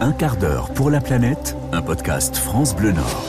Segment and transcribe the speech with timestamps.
[0.00, 3.22] Un quart d'heure pour la planète, un podcast France Bleu Nord.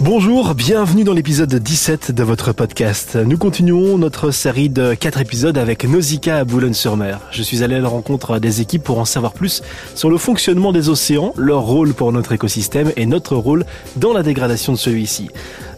[0.00, 3.16] Bonjour, bienvenue dans l'épisode 17 de votre podcast.
[3.16, 7.20] Nous continuons notre série de 4 épisodes avec Nausicaa à Boulogne-sur-Mer.
[7.30, 9.62] Je suis allé à la rencontre des équipes pour en savoir plus
[9.94, 13.64] sur le fonctionnement des océans, leur rôle pour notre écosystème et notre rôle
[13.96, 15.28] dans la dégradation de celui-ci.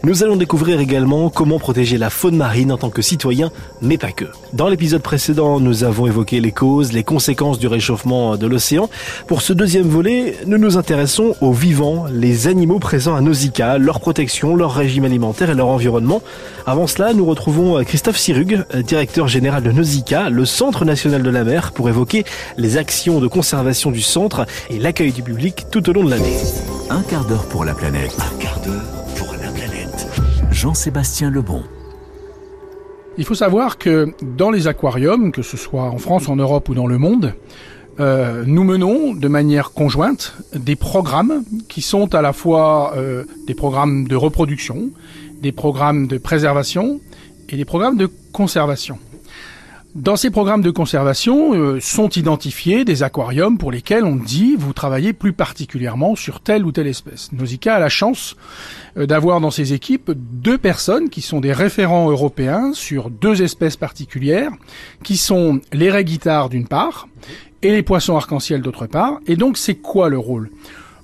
[0.05, 4.11] Nous allons découvrir également comment protéger la faune marine en tant que citoyen, mais pas
[4.11, 4.25] que.
[4.51, 8.89] Dans l'épisode précédent, nous avons évoqué les causes, les conséquences du réchauffement de l'océan.
[9.27, 14.01] Pour ce deuxième volet, nous nous intéressons aux vivants, les animaux présents à Nausicaa, leur
[14.01, 16.21] protection, leur régime alimentaire et leur environnement.
[16.65, 21.45] Avant cela, nous retrouvons Christophe Sirug, directeur général de Nausicaa, le Centre national de la
[21.45, 22.25] mer, pour évoquer
[22.57, 26.35] les actions de conservation du centre et l'accueil du public tout au long de l'année.
[26.89, 28.17] Un quart d'heure pour la planète.
[28.19, 29.02] Un quart d'heure pour la planète.
[30.63, 31.61] Jean-Sébastien Lebon.
[33.17, 36.73] Il faut savoir que dans les aquariums, que ce soit en France, en Europe ou
[36.73, 37.33] dans le monde,
[37.99, 43.55] euh, nous menons de manière conjointe des programmes qui sont à la fois euh, des
[43.55, 44.91] programmes de reproduction,
[45.41, 47.01] des programmes de préservation
[47.49, 48.99] et des programmes de conservation.
[49.95, 54.73] Dans ces programmes de conservation euh, sont identifiés des aquariums pour lesquels on dit vous
[54.73, 57.31] travaillez plus particulièrement sur telle ou telle espèce.
[57.31, 58.35] Nausicaa a la chance
[58.97, 63.77] euh, d'avoir dans ses équipes deux personnes qui sont des référents européens sur deux espèces
[63.77, 64.51] particulières,
[65.03, 67.07] qui sont les raies guitares d'une part
[67.61, 69.19] et les poissons arc-en-ciel d'autre part.
[69.27, 70.49] Et donc c'est quoi le rôle?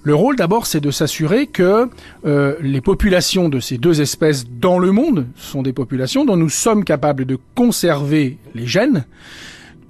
[0.10, 1.88] Le rôle d'abord, c'est de s'assurer que
[2.26, 6.50] euh, les populations de ces deux espèces dans le monde sont des populations dont nous
[6.50, 9.06] sommes capables de conserver les gènes,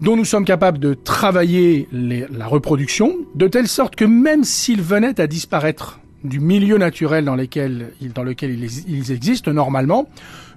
[0.02, 5.22] dont nous sommes capables de travailler la reproduction, de telle sorte que même s'ils venaient
[5.22, 10.10] à disparaître du milieu naturel dans, lequel, ils existent normalement,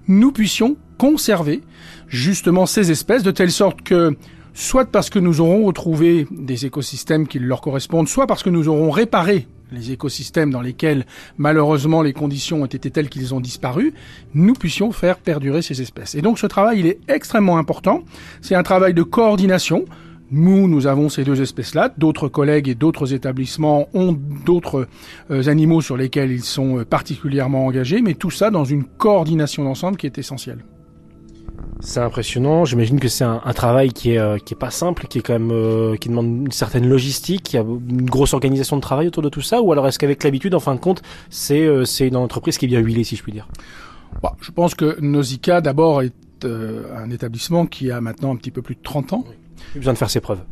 [0.08, 1.62] nous puissions conserver
[2.08, 4.16] justement ces espèces de telle sorte que
[4.54, 8.68] soit parce que nous aurons retrouvé des écosystèmes qui leur correspondent, soit parce que nous
[8.68, 11.06] aurons réparé les écosystèmes dans lesquels
[11.38, 13.94] malheureusement les conditions ont été telles qu'ils ont disparu,
[14.34, 16.14] nous puissions faire perdurer ces espèces.
[16.14, 18.02] Et donc ce travail, il est extrêmement important.
[18.40, 19.84] C'est un travail de coordination.
[20.30, 21.92] Nous, nous avons ces deux espèces-là.
[21.98, 24.88] D'autres collègues et d'autres établissements ont d'autres
[25.30, 29.64] euh, animaux sur lesquels ils sont euh, particulièrement engagés, mais tout ça dans une coordination
[29.64, 30.64] d'ensemble qui est essentielle.
[31.80, 32.64] C'est impressionnant.
[32.64, 35.22] J'imagine que c'est un, un, travail qui est euh, qui est pas simple, qui est
[35.22, 37.52] quand même euh, qui demande une certaine logistique.
[37.52, 39.98] Il y a une grosse organisation de travail autour de tout ça, ou alors est-ce
[39.98, 43.02] qu'avec l'habitude, en fin de compte, c'est euh, c'est une entreprise qui est bien huilée,
[43.02, 43.48] si je puis dire?
[44.22, 46.12] Bon, je pense que Nausicaa d'abord est
[46.44, 49.24] euh, un établissement qui a maintenant un petit peu plus de 30 ans.
[49.28, 49.34] Oui.
[49.74, 50.42] Il a besoin de faire ses preuves.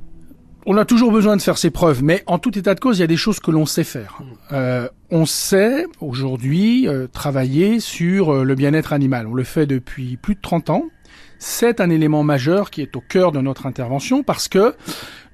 [0.66, 3.00] On a toujours besoin de faire ses preuves, mais en tout état de cause, il
[3.00, 4.20] y a des choses que l'on sait faire.
[4.52, 9.26] Euh, on sait aujourd'hui euh, travailler sur le bien-être animal.
[9.26, 10.84] On le fait depuis plus de 30 ans
[11.40, 14.74] c'est un élément majeur qui est au cœur de notre intervention parce que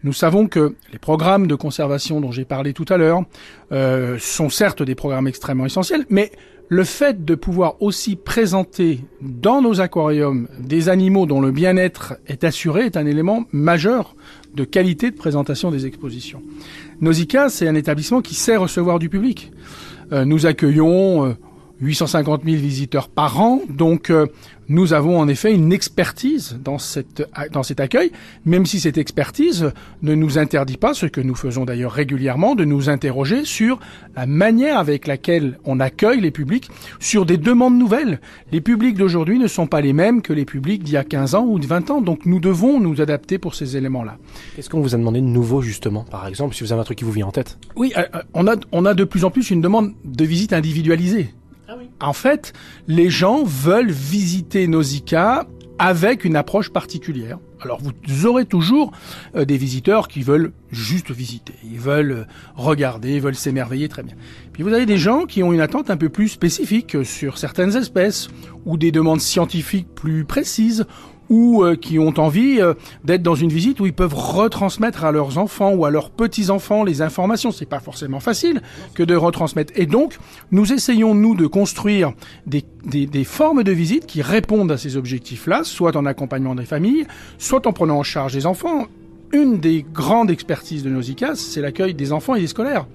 [0.05, 3.25] nous savons que les programmes de conservation dont j'ai parlé tout à l'heure
[3.73, 6.31] euh, sont certes des programmes extrêmement essentiels, mais
[6.69, 12.45] le fait de pouvoir aussi présenter dans nos aquariums des animaux dont le bien-être est
[12.45, 14.15] assuré est un élément majeur
[14.55, 16.43] de qualité de présentation des expositions.
[17.01, 19.53] Nausicaa, c'est un établissement qui sait recevoir du public.
[20.13, 21.35] Euh, nous accueillons euh,
[21.81, 24.27] 850 000 visiteurs par an, donc euh,
[24.69, 28.11] nous avons en effet une expertise dans, cette, dans cet accueil,
[28.45, 29.73] même si cette expertise
[30.03, 33.79] ne nous interdit pas, ce que nous faisons d'ailleurs régulièrement, de nous interroger sur
[34.17, 38.21] la manière avec laquelle on accueille les publics, sur des demandes nouvelles.
[38.53, 41.35] Les publics d'aujourd'hui ne sont pas les mêmes que les publics d'il y a 15
[41.35, 44.17] ans ou de 20 ans, donc nous devons nous adapter pour ces éléments-là.
[44.57, 46.99] Qu'est-ce qu'on vous a demandé de nouveau justement, par exemple, si vous avez un truc
[46.99, 47.59] qui vous vient en tête?
[47.77, 48.05] Oui, euh,
[48.35, 51.35] on, a, on a de plus en plus une demande de visite individualisée.
[51.69, 51.75] Ah.
[52.01, 52.53] En fait,
[52.87, 55.47] les gens veulent visiter Nausicaa
[55.79, 57.39] avec une approche particulière.
[57.61, 58.93] Alors vous aurez toujours
[59.35, 62.25] euh, des visiteurs qui veulent juste visiter, ils veulent euh,
[62.55, 64.15] regarder, ils veulent s'émerveiller très bien.
[64.53, 67.77] Puis vous avez des gens qui ont une attente un peu plus spécifique sur certaines
[67.77, 68.29] espèces
[68.65, 70.87] ou des demandes scientifiques plus précises
[71.29, 75.13] ou euh, qui ont envie euh, d'être dans une visite où ils peuvent retransmettre à
[75.13, 77.53] leurs enfants ou à leurs petits-enfants les informations.
[77.53, 78.63] C'est pas forcément facile
[78.95, 79.73] que de retransmettre.
[79.77, 80.19] Et donc,
[80.51, 82.13] nous essayons, nous, de construire
[82.47, 86.65] des, des, des formes de visite qui répondent à ces objectifs-là, soit en accompagnement des
[86.65, 87.07] familles,
[87.39, 88.87] soit en prenant en charge les enfants.
[89.33, 92.87] Une des grandes expertises de Nausicaa, c'est l'accueil des enfants et des scolaires.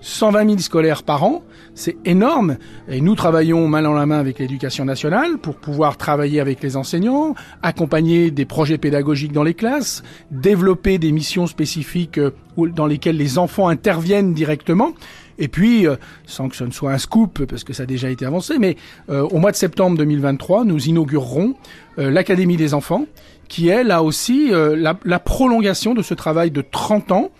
[0.00, 1.42] 120 000 scolaires par an,
[1.74, 2.56] c'est énorme.
[2.88, 6.76] Et nous travaillons main dans la main avec l'éducation nationale pour pouvoir travailler avec les
[6.76, 12.20] enseignants, accompagner des projets pédagogiques dans les classes, développer des missions spécifiques
[12.56, 14.92] dans lesquelles les enfants interviennent directement.
[15.38, 15.96] Et puis, euh,
[16.26, 18.76] sans que ce ne soit un scoop, parce que ça a déjà été avancé, mais
[19.08, 21.54] euh, au mois de septembre 2023, nous inaugurerons
[21.98, 23.06] euh, l'Académie des enfants,
[23.48, 27.30] qui est là aussi la, prolongation de ce travail de 30 ans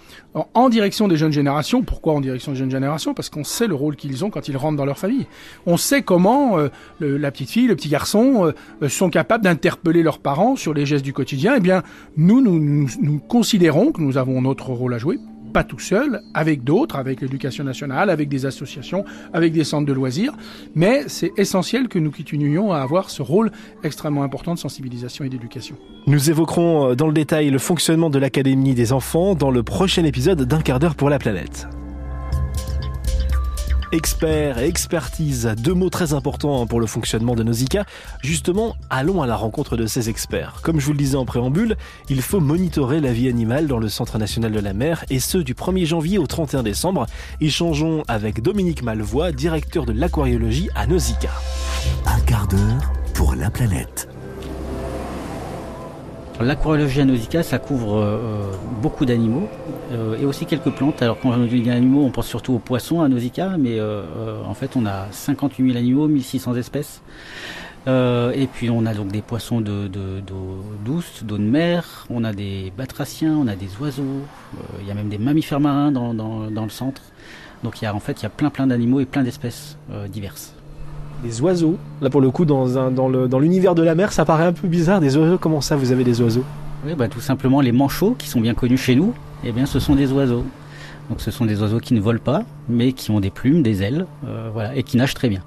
[0.54, 1.82] en direction des jeunes générations.
[1.82, 3.12] Pourquoi en direction des jeunes générations?
[3.12, 5.26] Parce qu'on sait le rôle qu'ils ont quand ils rentrent dans leur famille.
[5.66, 6.70] On sait comment euh,
[7.00, 8.52] la petite fille, le petit garçon
[8.82, 11.54] euh, sont capables d'interpeller leurs parents sur les gestes du quotidien.
[11.56, 11.82] Eh bien,
[12.16, 15.18] nous, nous, nous considérons que nous avons notre rôle à jouer
[15.48, 19.92] pas tout seul, avec d'autres, avec l'éducation nationale, avec des associations, avec des centres de
[19.92, 20.34] loisirs,
[20.74, 23.50] mais c'est essentiel que nous continuions à avoir ce rôle
[23.82, 25.76] extrêmement important de sensibilisation et d'éducation.
[26.06, 30.04] Nous évoquerons euh, dans le détail le fonctionnement de l'Académie des enfants dans le prochain
[30.04, 31.68] épisode d'un quart d'heure pour la planète.
[33.90, 37.86] Expert et expertise, deux mots très importants pour le fonctionnement de Nausicaa.
[38.22, 40.60] Justement, allons à la rencontre de ces experts.
[40.62, 41.74] Comme je vous le disais en préambule,
[42.10, 45.38] il faut monitorer la vie animale dans le Centre national de la mer et ce
[45.38, 47.06] du 1er janvier au 31 décembre.
[47.40, 51.32] Échangeons avec Dominique Malvois, directeur de l'aquariologie à Nausicaa.
[52.04, 54.08] Un quart d'heure pour la planète.
[56.40, 59.48] L'aquariologie à Nausicaa, ça couvre euh, euh, beaucoup d'animaux
[59.90, 61.02] euh, et aussi quelques plantes.
[61.02, 64.76] Alors quand on dit animaux, on pense surtout aux poissons à Nausicaa, mais en fait
[64.76, 67.02] on a 58 000 animaux, 1600 espèces.
[67.88, 70.22] et puis on a donc des poissons d'eau de,
[70.84, 74.22] douce, d'eau de mer, on a des batraciens, on a des oiseaux,
[74.80, 77.02] il y a même des mammifères marins dans, dans, le centre.
[77.64, 79.76] Donc il y a en fait il y a plein plein d'animaux et plein d'espèces
[80.08, 80.54] diverses
[81.22, 81.76] des oiseaux.
[82.00, 84.44] Là, pour le coup, dans, un, dans, le, dans l'univers de la mer, ça paraît
[84.44, 85.00] un peu bizarre.
[85.00, 86.44] Des oiseaux, comment ça, vous avez des oiseaux
[86.86, 89.80] Oui, bah, tout simplement les manchots, qui sont bien connus chez nous, eh bien, ce
[89.80, 90.44] sont des oiseaux.
[91.10, 93.82] Donc, ce sont des oiseaux qui ne volent pas, mais qui ont des plumes, des
[93.82, 95.42] ailes, euh, voilà, et qui nagent très bien.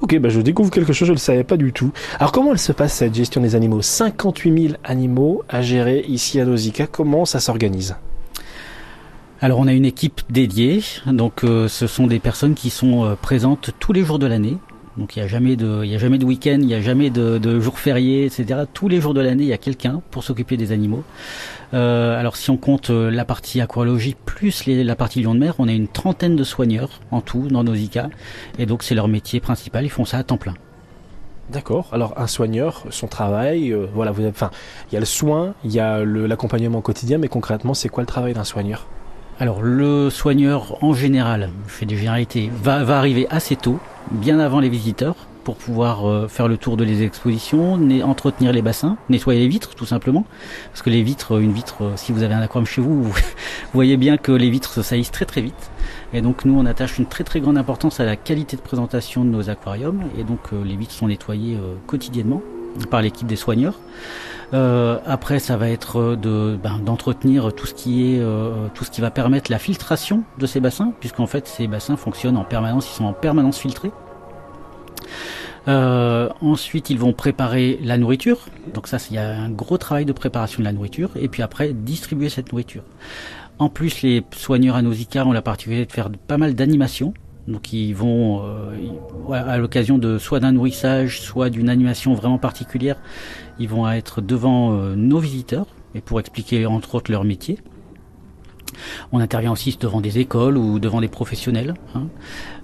[0.00, 1.92] Ok, bah je découvre quelque chose, je ne le savais pas du tout.
[2.18, 3.80] Alors comment elle se passe cette gestion des animaux?
[3.80, 7.96] 58 000 animaux à gérer ici à Nausicaa, comment ça s'organise?
[9.40, 13.14] Alors on a une équipe dédiée, donc euh, ce sont des personnes qui sont euh,
[13.14, 14.58] présentes tous les jours de l'année,
[14.96, 16.80] donc il n'y a jamais de, il y a jamais de week-end, il n'y a
[16.80, 18.60] jamais de, de jours fériés, etc.
[18.72, 21.02] Tous les jours de l'année, il y a quelqu'un pour s'occuper des animaux.
[21.72, 25.40] Euh, alors si on compte euh, la partie aqualogie plus les, la partie lion de
[25.40, 28.08] mer, on a une trentaine de soigneurs en tout dans nos ICA.
[28.58, 30.54] Et donc c'est leur métier principal, ils font ça à temps plein.
[31.50, 31.88] D'accord.
[31.92, 34.50] Alors un soigneur, son travail, euh, voilà, vous avez, enfin,
[34.90, 38.06] il y a le soin, il y a l'accompagnement quotidien, mais concrètement, c'est quoi le
[38.06, 38.86] travail d'un soigneur?
[39.40, 44.38] Alors le soigneur en général, je fais des généralités, va, va arriver assez tôt, bien
[44.38, 48.96] avant les visiteurs, pour pouvoir euh, faire le tour de les expositions, entretenir les bassins,
[49.10, 50.24] nettoyer les vitres tout simplement,
[50.70, 53.12] parce que les vitres, une vitre, euh, si vous avez un aquarium chez vous, vous
[53.72, 55.70] voyez bien que les vitres se salissent très très vite.
[56.12, 59.24] Et donc nous on attache une très très grande importance à la qualité de présentation
[59.24, 62.42] de nos aquariums, et donc euh, les vitres sont nettoyées quotidiennement
[62.90, 63.74] par l'équipe des soigneurs.
[64.52, 68.84] Euh, après, ça va être euh, de ben, d'entretenir tout ce qui est euh, tout
[68.84, 72.44] ce qui va permettre la filtration de ces bassins, puisqu'en fait ces bassins fonctionnent en
[72.44, 73.90] permanence, ils sont en permanence filtrés.
[75.66, 78.38] ensuite, ils vont préparer la nourriture.
[78.72, 81.10] Donc ça, il y a un gros travail de préparation de la nourriture.
[81.16, 82.82] Et puis après, distribuer cette nourriture.
[83.58, 87.14] En plus, les soigneurs à Nausicaa ont la particularité de faire pas mal d'animations.
[87.48, 92.96] Donc ils vont, euh, à l'occasion de soit d'un nourrissage, soit d'une animation vraiment particulière,
[93.58, 97.58] ils vont être devant euh, nos visiteurs et pour expliquer entre autres leur métier.
[99.12, 101.74] On intervient aussi devant des écoles ou devant des professionnels.
[101.94, 102.06] Hein.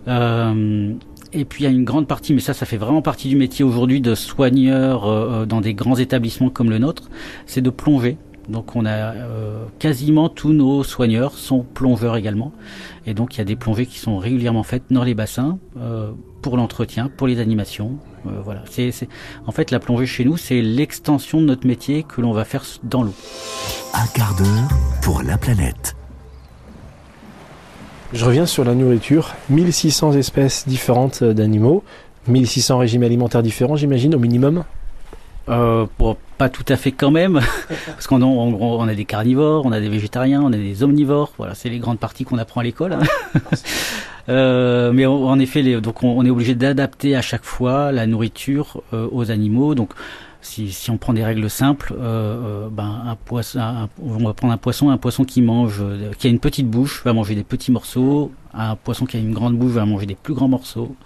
[0.08, 0.94] Euh,
[1.32, 3.36] et puis il y a une grande partie, mais ça, ça fait vraiment partie du
[3.36, 7.08] métier aujourd'hui de soigneurs dans des grands établissements comme le nôtre,
[7.46, 8.16] c'est de plonger.
[8.50, 12.52] Donc on a euh, quasiment tous nos soigneurs sont plongeurs également.
[13.06, 16.10] Et donc il y a des plongées qui sont régulièrement faites dans les bassins euh,
[16.42, 17.98] pour l'entretien, pour les animations.
[18.26, 18.62] Euh, voilà.
[18.68, 18.92] C'est,
[19.46, 22.64] en fait la plongée chez nous, c'est l'extension de notre métier que l'on va faire
[22.82, 23.14] dans l'eau.
[23.94, 24.68] Un quart d'heure
[25.02, 25.96] pour la planète.
[28.12, 29.34] Je reviens sur la nourriture.
[29.50, 31.84] 1600 espèces différentes d'animaux,
[32.26, 34.64] 1600 régimes alimentaires différents, j'imagine, au minimum
[35.48, 35.86] euh,
[36.40, 37.38] pas tout à fait quand même,
[37.86, 41.34] parce qu'on on a des carnivores, on a des végétariens, on a des omnivores.
[41.36, 42.94] Voilà, c'est les grandes parties qu'on apprend à l'école.
[42.94, 43.00] Hein.
[44.30, 49.06] euh, mais en effet, donc on, est obligé d'adapter à chaque fois la nourriture euh,
[49.12, 49.74] aux animaux.
[49.74, 49.90] Donc
[50.42, 54.58] si, on prend des règles simples, euh, euh ben un poisson, on va prendre un
[54.58, 57.70] poisson, un poisson qui mange, euh, qui a une petite bouche, va manger des petits
[57.72, 58.32] morceaux.
[58.52, 60.96] Un poisson qui a une grande bouche va manger des plus grands morceaux.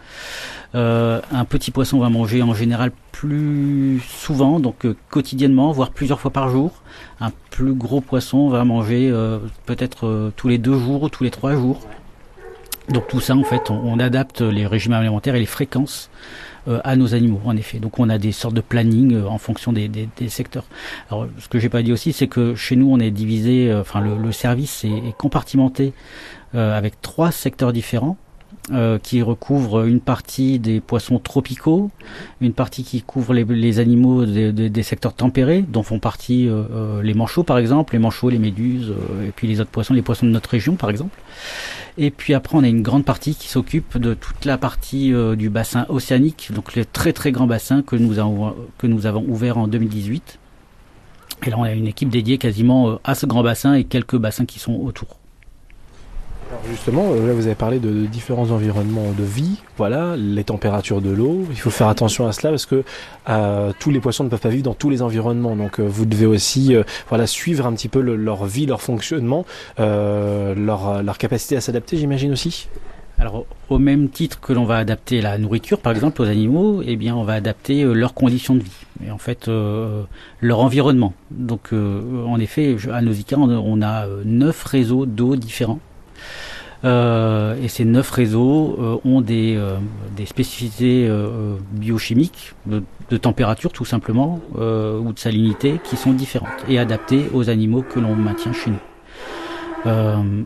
[0.73, 6.49] Un petit poisson va manger en général plus souvent, donc quotidiennement, voire plusieurs fois par
[6.49, 6.73] jour.
[7.21, 9.13] Un plus gros poisson va manger
[9.67, 11.81] peut-être tous les deux jours ou tous les trois jours.
[12.89, 16.11] Donc tout ça, en fait, on, adapte les régimes alimentaires et les fréquences
[16.85, 17.79] à nos animaux, en effet.
[17.79, 20.65] Donc on a des sortes de planning euh, en fonction des, des, secteurs.
[21.11, 23.81] Alors ce que j'ai pas dit aussi, c'est que chez nous on est divisé, euh,
[23.81, 25.93] enfin le, service est compartimenté
[26.55, 28.17] avec trois secteurs différents.
[28.73, 31.91] Euh, qui recouvre une partie des poissons tropicaux,
[32.41, 36.49] une partie qui couvre les, animaux des secteurs tempérés, dont font partie
[37.03, 38.93] les manchots par exemple, les manchots, les méduses,
[39.27, 41.19] et puis les autres poissons, les poissons de notre région par exemple.
[41.99, 45.51] Et puis après, on a une grande partie qui s'occupe de toute la partie du
[45.51, 49.59] bassin océanique, donc le très très grand bassin que nous avons, que nous avons ouvert
[49.59, 50.39] en 2018.
[51.47, 54.47] Et là, on a une équipe dédiée quasiment à ce grand bassin et quelques bassins
[54.47, 55.19] qui sont autour
[56.69, 61.11] justement, euh, là vous avez parlé de, différents environnements de vie, voilà, les températures de
[61.11, 61.47] l'eau.
[61.51, 62.85] Il faut faire attention à cela parce que
[63.29, 65.57] euh, tous les poissons ne peuvent pas vivre dans tous les environnements.
[65.57, 66.75] Donc euh, vous devez aussi,
[67.09, 69.45] voilà, suivre un petit peu leur vie, leur fonctionnement,
[69.79, 72.69] leur, leur capacité à s'adapter, j'imagine aussi.
[73.17, 76.97] Alors, au même titre que l'on va adapter la nourriture, par exemple, aux animaux, eh
[76.97, 78.73] bien, on va adapter leurs conditions de vie
[79.07, 79.49] et en fait
[80.41, 81.15] leur environnement.
[81.31, 85.79] Donc, en effet, à Nausicaa, on a neuf réseaux d'eau différents
[86.85, 89.79] euh, et ces neuf réseaux euh, ont des, euh,
[90.27, 91.11] spécificités
[91.73, 97.51] biochimiques, de, de, température tout simplement, ou de salinité, qui sont différentes et adaptées aux
[97.51, 98.79] animaux que l'on maintient chez nous.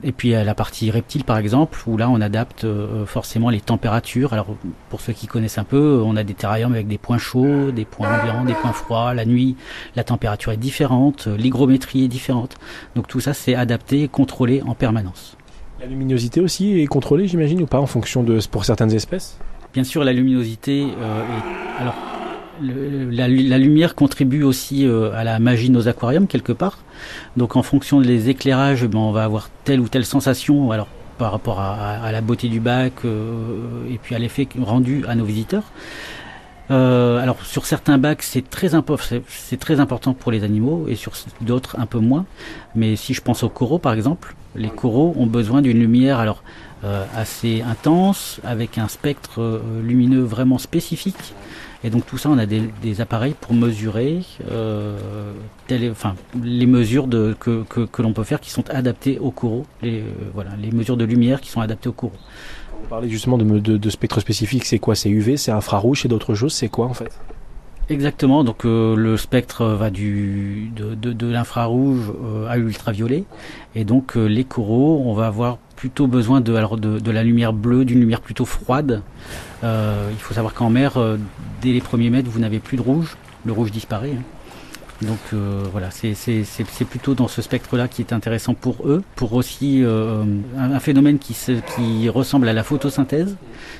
[0.03, 2.67] et puis à la partie reptile par exemple, où là on adapte
[3.07, 4.33] forcément les températures.
[4.33, 4.49] Alors
[4.91, 7.85] pour ceux qui connaissent un peu, on a des terrariums avec des points chauds, des
[7.85, 9.15] points ambiants, des points froids.
[9.15, 9.57] La nuit,
[9.95, 12.57] la température est différente, l'hygrométrie est différente.
[12.97, 15.39] Donc tout ça c'est adapté et contrôlé en permanence.
[15.81, 19.39] La luminosité aussi est contrôlée, j'imagine, ou pas, en fonction de pour certaines espèces?
[19.73, 20.83] Bien sûr, la luminosité.
[20.83, 21.95] Euh, est, alors,
[22.61, 26.79] la, lumière contribue aussi euh, à la magie de nos aquariums quelque part.
[27.37, 30.73] Donc, en fonction des éclairages, ben, on va avoir telle ou telle sensation.
[30.73, 35.15] Alors, par rapport à, la beauté du bac euh, et puis à l'effet rendu à
[35.15, 35.65] nos visiteurs.
[36.71, 38.71] Alors sur certains bacs c'est très,
[39.27, 42.25] c'est très important pour les animaux et sur d'autres un peu moins.
[42.77, 46.43] Mais si je pense aux coraux par exemple, les coraux ont besoin d'une lumière alors
[46.85, 51.35] euh, assez intense avec un spectre euh, lumineux vraiment spécifique.
[51.83, 54.97] Et donc tout ça, on a des, appareils pour mesurer euh,
[55.91, 59.65] enfin, les mesures que, que, l'on peut faire qui sont adaptées aux coraux.
[59.83, 62.13] Les, voilà, les mesures de lumière qui sont adaptées aux coraux.
[62.81, 64.95] Vous parlez justement de, de, spectre spécifique, c'est quoi?
[64.95, 67.13] C'est UV, c'est infrarouge, c'est d'autres choses, c'est quoi en fait?
[67.91, 73.25] Exactement, donc euh, le spectre va du, de, de, l'infrarouge euh, à l'ultraviolet,
[73.75, 78.01] et donc euh, les coraux, on va avoir plutôt besoin de la lumière bleue, d'une
[78.01, 79.01] lumière plutôt froide.
[79.63, 80.99] il faut savoir qu'en mer,
[81.63, 83.17] dès les premiers mètres, vous n'avez plus de rouge,
[83.47, 84.13] le rouge disparaît.
[84.19, 84.38] Hein.
[85.03, 89.85] Donc euh, voilà, c'est plutôt dans ce spectre-là qui est intéressant pour eux, pour aussi
[89.85, 90.25] euh,
[90.57, 91.37] un, phénomène qui,
[91.77, 93.37] qui ressemble à la photosynthèse,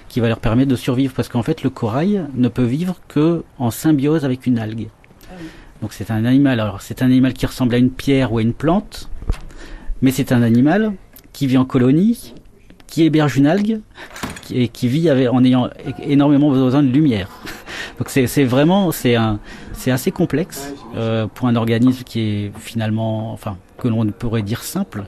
[0.09, 3.43] qui va leur permettre de survivre, parce qu'en fait le corail ne peut vivre que
[3.59, 4.89] en symbiose avec une algue.
[5.83, 8.43] Donc c'est un animal, alors c'est un animal qui ressemble à une pierre ou à
[8.43, 9.11] une plante,
[10.03, 10.93] mais c'est un animal
[11.33, 12.35] qui vit en colonie,
[12.87, 13.81] qui héberge une algue
[14.53, 15.69] et qui vit avec, en ayant
[16.01, 17.29] énormément besoin de lumière.
[17.99, 19.17] Donc c'est vraiment c'est
[19.91, 25.05] assez complexe euh, pour un organisme qui est finalement enfin que l'on pourrait dire simple,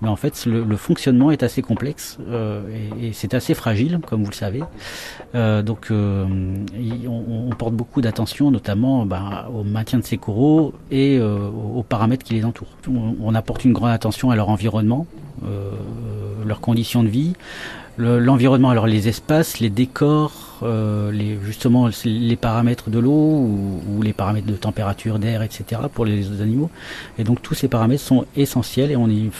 [0.00, 2.62] mais en fait le, le fonctionnement est assez complexe euh,
[2.98, 4.62] et, et c'est assez fragile comme vous le savez.
[5.34, 6.24] Euh, donc euh,
[7.06, 11.82] on, on, porte beaucoup d'attention notamment bah, au maintien de ces coraux et euh, aux
[11.82, 12.76] paramètres qui les entourent.
[12.88, 15.06] On, on, apporte une grande attention à leur environnement,
[15.44, 15.70] euh,
[16.46, 17.34] leurs conditions de vie,
[17.98, 24.12] l'environnement, alors les espaces, les décors, euh, les, justement les paramètres de l'eau ou, les
[24.12, 25.82] paramètres de température, d'air, etc.
[25.92, 26.70] pour les animaux.
[27.18, 29.30] Et donc tous ces paramètres sont essentiels et on y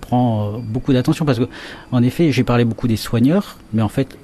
[0.00, 1.48] prend euh, beaucoup d'attention parce que,
[1.90, 4.16] en effet, j'ai parlé beaucoup des soigneurs, mais en fait,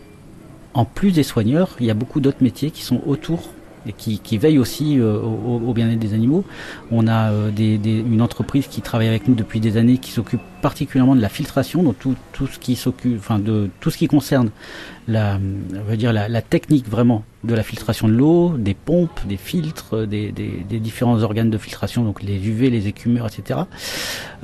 [0.74, 3.50] en plus des soigneurs, il y a beaucoup d'autres métiers qui sont autour
[3.86, 6.44] et qui, veille aussi euh, au, bien-être des animaux.
[6.90, 11.16] On a euh, une entreprise qui travaille avec nous depuis des années qui s'occupe particulièrement
[11.16, 12.78] de la filtration, donc tout, ce qui
[13.40, 14.50] de tout ce qui concerne
[15.08, 15.38] la,
[16.42, 21.50] technique vraiment de la filtration de l'eau, des pompes, des filtres, des, des, différents organes
[21.50, 23.60] de filtration, donc les UV, les écumeurs, etc.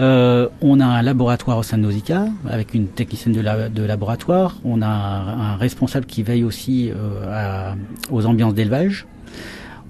[0.00, 4.56] Euh, on a un laboratoire au sein de Nausicaa avec une technicienne de, la, laboratoire.
[4.64, 7.72] On a un, responsable qui veille aussi euh,
[8.10, 9.06] aux ambiances d'élevage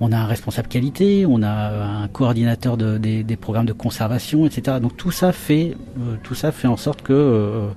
[0.00, 4.78] on a un responsable qualité, on a un coordinateur de, des, programmes de conservation, etc.
[4.80, 7.68] Donc tout ça fait, euh, tout ça fait en sorte que euh,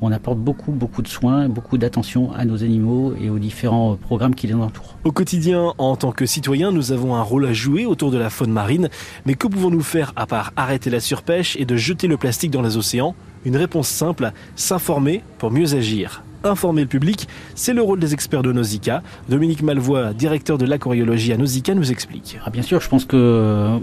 [0.00, 4.34] on apporte beaucoup, beaucoup de soins, beaucoup d'attention à nos animaux et aux différents programmes
[4.34, 4.96] qui les entourent.
[5.04, 8.30] Au quotidien, en tant que citoyens, nous avons un rôle à jouer autour de la
[8.30, 8.88] faune marine.
[9.26, 12.62] Mais que pouvons-nous faire à part arrêter la surpêche et de jeter le plastique dans
[12.62, 13.14] les océans?
[13.44, 16.22] Une réponse simple s'informer pour mieux agir.
[16.44, 17.28] Informer le public.
[17.54, 19.02] C'est le rôle des experts de Nausicaa.
[19.28, 22.38] Dominique Malvois, directeur de l'aquariologie à Nausicaa, nous explique.
[22.44, 23.78] Ah, bien sûr, je pense que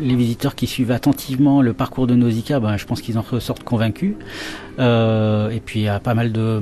[0.00, 3.64] les visiteurs qui suivent attentivement le parcours de Nausicaa, ben, je pense qu'ils en ressortent
[3.64, 4.14] convaincus.
[4.78, 6.60] Euh, et puis il y a pas mal de,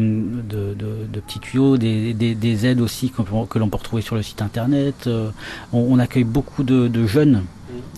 [1.27, 5.07] petits tuyaux, des, des, des aides aussi que, l'on peut retrouver sur le site internet.
[5.07, 5.31] Euh,
[5.73, 7.45] on, accueille beaucoup de, jeunes.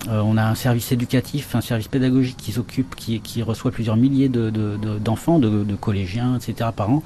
[0.07, 4.29] Euh, on a un service éducatif, un service pédagogique qui s'occupe, qui, reçoit plusieurs milliers
[4.29, 6.69] d'enfants, de, collégiens, etc.
[6.75, 7.03] par an,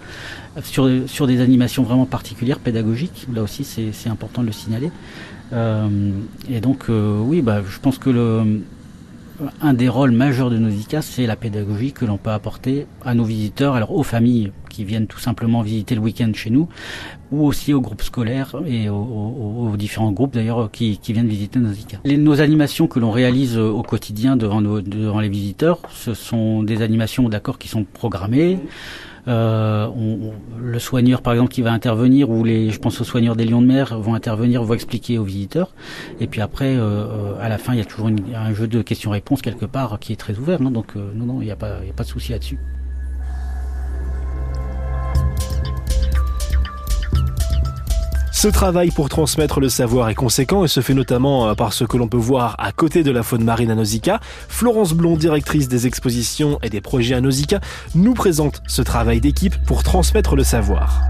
[0.63, 3.27] sur, sur des animations vraiment particulières, pédagogiques.
[3.33, 4.91] Là aussi, c'est important de le signaler.
[5.53, 6.11] Euh,
[6.49, 8.61] et donc, euh, oui, bah, je pense que le,
[9.61, 13.23] un des rôles majeurs de Nausicaa, c'est la pédagogie que l'on peut apporter à nos
[13.23, 16.67] visiteurs, alors aux familles qui viennent tout simplement visiter le week-end chez nous,
[17.31, 21.59] ou aussi aux groupes scolaires et aux, différents groupes d'ailleurs qui, viennent visiter.
[22.03, 26.81] Les, nos animations que l'on réalise au quotidien nos, devant les visiteurs, ce sont des
[26.81, 28.59] animations d'accord qui sont programmées.
[29.27, 29.89] Euh,
[30.59, 33.61] le soigneur, par exemple, qui va intervenir, ou les, je pense aux soigneurs des Lions
[33.61, 35.73] de mer, vont intervenir, vont expliquer aux visiteurs.
[36.19, 38.81] Et puis après, euh, euh, à la fin, il y a toujours un jeu de
[38.81, 40.61] questions-réponses quelque part qui est très ouvert.
[40.61, 40.71] Non?
[40.71, 42.57] Donc non, non, il n'y a pas, il a pas de souci là-dessus.
[48.39, 51.83] Ce travail pour transmettre le savoir est conséquent et se fait notamment euh, par ce
[51.83, 54.21] que l'on peut voir à côté de la faune marine à Nausicaa.
[54.47, 57.59] Florence Blond, directrice des expositions et des projets à Nausicaa,
[57.95, 61.01] nous présente ce travail d'équipe pour transmettre le savoir.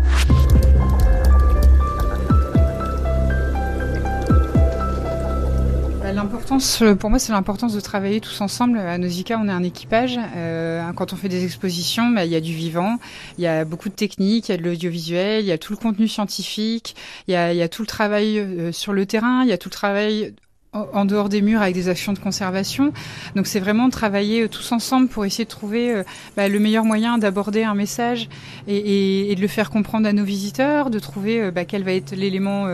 [6.49, 8.79] L'importance, pour moi, c'est l'importance de travailler tous ensemble.
[8.79, 10.19] À Nausicaa, on est un équipage.
[10.35, 12.97] Euh, quand on fait des expositions, bah, il y a du vivant,
[13.37, 15.73] il y a beaucoup de techniques, il y a de l'audiovisuel, il y a tout
[15.73, 16.95] le contenu scientifique,
[17.27, 19.59] il y a, y a tout le travail euh, sur le terrain, il y a
[19.59, 20.33] tout le travail
[20.73, 22.93] en dehors des murs avec des actions de conservation.
[23.35, 26.03] Donc c'est vraiment travailler euh, tous ensemble pour essayer de trouver euh,
[26.37, 28.29] bah, le meilleur moyen d'aborder un message
[28.67, 31.83] et, et, et, de le faire comprendre à nos visiteurs, de trouver euh, bah, quel
[31.83, 32.67] va être l'élément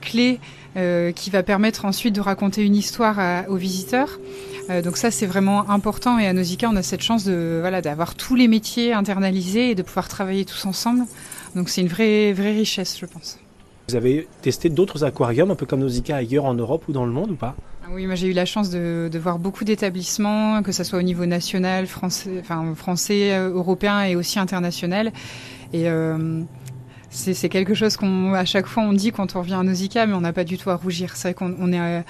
[0.00, 0.38] clé
[1.16, 4.20] qui va permettre ensuite de raconter une histoire aux visiteurs.
[4.84, 8.14] donc ça c'est vraiment important et à Nausicaa on a cette chance de voilà d'avoir
[8.14, 11.06] tous les métiers internalisés et de pouvoir travailler tous ensemble.
[11.56, 13.38] Donc c'est une vraie vraie richesse je pense.
[13.90, 17.10] Vous avez testé d'autres aquariums, un peu comme Nausicaa ailleurs en Europe ou dans le
[17.10, 17.56] monde ou pas?
[17.84, 21.02] Ah oui, moi j'ai eu la chance de, voir beaucoup d'établissements, que ce soit au
[21.02, 25.10] niveau national, français, enfin, français, euh, européen et aussi international.
[25.72, 26.42] Et euh,
[27.10, 30.14] c'est quelque chose qu'on, à chaque fois, on dit quand on revient à Nausicaa, mais
[30.14, 31.16] on n'a pas du tout à rougir.
[31.16, 32.00] C'est vrai qu'on est, euh,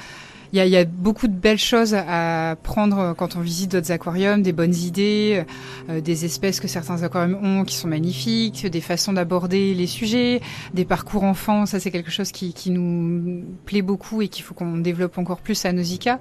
[0.52, 3.92] il y a, y a, beaucoup de belles choses à prendre quand on visite d'autres
[3.92, 5.44] aquariums, des bonnes idées,
[5.88, 10.40] euh, des espèces que certains aquariums ont qui sont magnifiques, des façons d'aborder les sujets,
[10.74, 11.66] des parcours enfants.
[11.66, 15.38] Ça, c'est quelque chose qui, qui, nous plaît beaucoup et qu'il faut qu'on développe encore
[15.38, 16.20] plus à Nausicaa.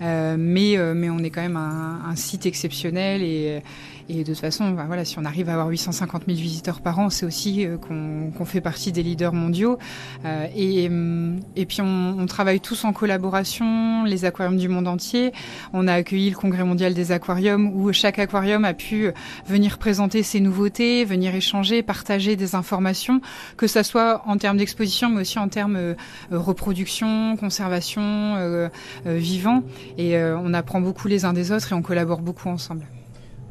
[0.00, 3.62] Euh, mais, euh, mais on est quand même un, un site exceptionnel et
[4.08, 6.98] et de toute façon, bah, voilà, si on arrive à avoir 850 000 visiteurs par
[6.98, 9.78] an, c'est aussi euh, qu'on fait partie des leaders mondiaux.
[10.24, 14.88] Euh, et, hum, et puis on, on, travaille tous en collaboration, les aquariums du monde
[14.88, 15.32] entier.
[15.72, 19.10] On a accueilli le congrès mondial des aquariums où chaque aquarium a pu
[19.46, 23.20] venir présenter ses nouveautés, venir échanger, partager des informations,
[23.56, 25.94] que ça soit en termes d'exposition, mais aussi en termes euh,
[26.30, 28.68] reproduction, conservation, euh,
[29.06, 29.62] euh, vivant.
[29.98, 32.84] Et on apprend beaucoup les uns des autres et on collabore beaucoup ensemble.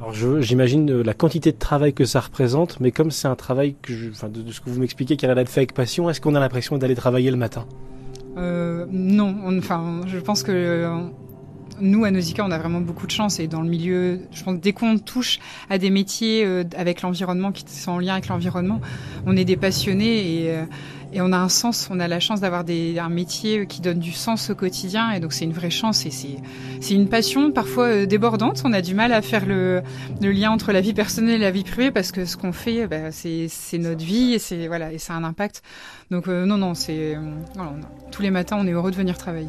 [0.04, 3.76] Alors j'imagine euh, la quantité de travail que ça représente, mais comme c'est un travail
[3.82, 6.20] que je, de, ce que vous m'expliquez qui a l'air d'être fait avec passion, est-ce
[6.20, 7.66] qu'on a l'impression d'aller travailler le matin?
[8.36, 10.98] Euh, Non, enfin je pense que euh,
[11.80, 14.60] nous à Nausicaa on a vraiment beaucoup de chance et dans le milieu, je pense
[14.60, 15.40] dès qu'on touche
[15.70, 18.82] à des métiers avec l'environnement qui sont en lien avec l'environnement,
[19.26, 20.54] on est des passionnés et
[21.14, 24.12] et on a un sens, on a la chance d'avoir un métier qui donne du
[24.12, 28.06] sens au quotidien et donc c'est une vraie chance et c'est une passion parfois euh,
[28.06, 28.62] débordante.
[28.66, 29.84] On a du mal à faire le,
[30.22, 32.88] le lien entre la vie personnelle et la vie privée parce que ce qu'on fait,
[32.88, 35.62] bah, c'est notre vie et c'est voilà et ça a un impact.
[36.10, 37.22] Donc euh, non non c'est euh,
[38.12, 39.48] tous les matins on est heureux de venir travailler.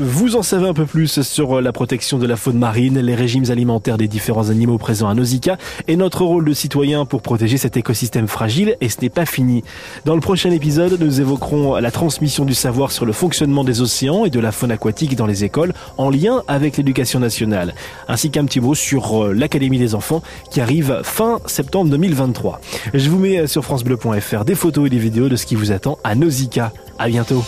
[0.00, 3.44] Vous en savez un peu plus sur la protection de la faune marine, les régimes
[3.50, 7.76] alimentaires des différents animaux présents à Nausicaa et notre rôle de citoyen pour protéger cet
[7.76, 9.62] écosystème fragile et ce n'est pas fini.
[10.04, 14.24] Dans le prochain épisode, nous évoquerons la transmission du savoir sur le fonctionnement des océans
[14.24, 17.72] et de la faune aquatique dans les écoles en lien avec l'éducation nationale,
[18.08, 22.60] ainsi qu'un petit mot sur euh, l'Académie des enfants qui arrive fin septembre 2023.
[22.94, 25.98] Je vous mets sur francebleu.fr des photos et des vidéos de ce qui vous attend
[26.02, 26.72] à Nausicaa.
[26.98, 27.44] À bientôt.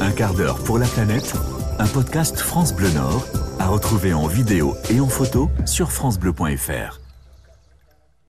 [0.00, 1.34] Un quart d'heure pour la planète,
[1.78, 3.26] un podcast France Bleu Nord,
[3.58, 6.99] à retrouver en vidéo et en photo sur francebleu.fr.